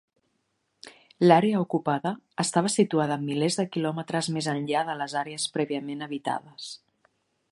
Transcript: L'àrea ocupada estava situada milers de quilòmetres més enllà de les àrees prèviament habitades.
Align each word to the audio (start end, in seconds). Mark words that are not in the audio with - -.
L'àrea 1.27 1.59
ocupada 1.65 2.13
estava 2.45 2.71
situada 2.77 3.19
milers 3.27 3.59
de 3.61 3.67
quilòmetres 3.77 4.31
més 4.39 4.49
enllà 4.57 4.83
de 4.91 4.99
les 5.03 5.17
àrees 5.23 5.49
prèviament 5.59 6.05
habitades. 6.07 6.75